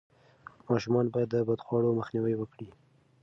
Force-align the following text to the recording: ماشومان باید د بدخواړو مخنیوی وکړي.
ماشومان 0.69 1.05
باید 1.13 1.29
د 1.31 1.35
بدخواړو 1.47 1.97
مخنیوی 1.99 2.35
وکړي. 2.37 2.69